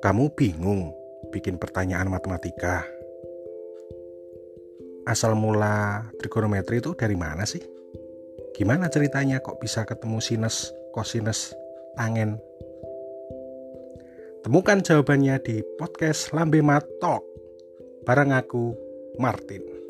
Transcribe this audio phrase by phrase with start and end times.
[0.00, 0.96] Kamu bingung
[1.28, 2.88] bikin pertanyaan matematika.
[5.04, 7.60] Asal mula trigonometri itu dari mana sih?
[8.56, 11.52] Gimana ceritanya kok bisa ketemu sinus, kosinus,
[12.00, 12.40] tangen?
[14.40, 17.20] Temukan jawabannya di podcast Lambe Matok
[18.08, 18.72] bareng aku
[19.20, 19.80] Martin.